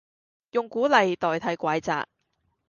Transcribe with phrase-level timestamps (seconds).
[0.49, 2.05] 用鼓勵代替怪責